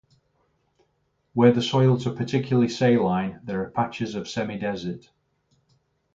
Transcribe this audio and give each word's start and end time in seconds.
Where 1.35 1.51
the 1.51 1.61
soils 1.61 2.07
are 2.07 2.15
particularly 2.15 2.69
saline, 2.69 3.39
there 3.43 3.61
are 3.61 3.69
patches 3.69 4.15
of 4.15 4.27
semi-desert. 4.27 5.11